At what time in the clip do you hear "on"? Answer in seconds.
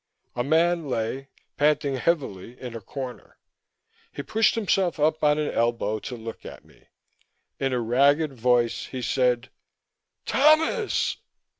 5.23-5.37